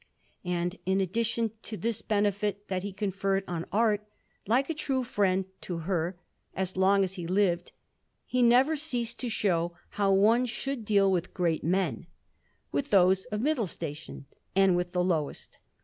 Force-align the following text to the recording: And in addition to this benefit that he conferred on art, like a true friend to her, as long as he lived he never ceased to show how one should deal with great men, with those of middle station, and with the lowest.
And 0.43 0.77
in 0.83 0.99
addition 0.99 1.51
to 1.61 1.77
this 1.77 2.01
benefit 2.01 2.69
that 2.69 2.81
he 2.81 2.91
conferred 2.91 3.43
on 3.47 3.67
art, 3.71 4.03
like 4.47 4.67
a 4.67 4.73
true 4.73 5.03
friend 5.03 5.45
to 5.61 5.77
her, 5.85 6.17
as 6.55 6.75
long 6.75 7.03
as 7.03 7.13
he 7.21 7.27
lived 7.27 7.71
he 8.25 8.41
never 8.41 8.75
ceased 8.75 9.19
to 9.19 9.29
show 9.29 9.75
how 9.89 10.11
one 10.11 10.47
should 10.47 10.85
deal 10.85 11.11
with 11.11 11.35
great 11.35 11.63
men, 11.63 12.07
with 12.71 12.89
those 12.89 13.25
of 13.25 13.41
middle 13.41 13.67
station, 13.67 14.25
and 14.55 14.75
with 14.75 14.91
the 14.91 15.03
lowest. 15.03 15.59